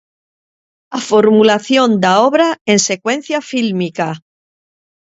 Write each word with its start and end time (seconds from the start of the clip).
A 0.97 0.99
formulación 1.09 1.89
da 2.03 2.13
obra 2.29 2.47
en 2.71 2.79
secuencia 2.89 3.37
fílmica. 3.49 4.07